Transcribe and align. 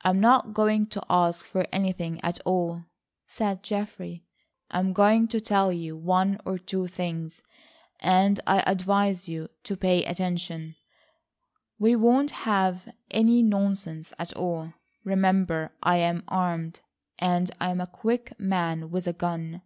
"I'm 0.00 0.20
not 0.20 0.54
going 0.54 0.86
to 0.86 1.04
ask 1.10 1.44
for 1.44 1.66
anything 1.70 2.18
at 2.24 2.40
all," 2.46 2.84
said 3.26 3.62
Geoffrey. 3.62 4.24
"I'm 4.70 4.94
going 4.94 5.28
to 5.28 5.38
tell 5.38 5.70
you 5.70 5.98
one 5.98 6.40
or 6.46 6.56
two 6.56 6.86
things, 6.86 7.42
and 8.00 8.40
I 8.46 8.60
advise 8.60 9.28
you 9.28 9.50
to 9.64 9.76
pay 9.76 10.02
attention. 10.06 10.76
We 11.78 11.94
won't 11.94 12.30
have 12.30 12.90
any 13.10 13.42
nonsense 13.42 14.14
at 14.18 14.34
all. 14.34 14.72
Remember 15.04 15.72
I 15.82 15.98
am 15.98 16.24
armed, 16.28 16.80
and 17.18 17.50
I 17.60 17.68
am 17.70 17.82
a 17.82 17.86
quick 17.86 18.40
man 18.40 18.90
with 18.90 19.06
a 19.06 19.12
gun. 19.12 19.60